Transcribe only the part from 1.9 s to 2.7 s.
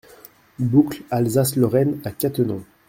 à Cattenom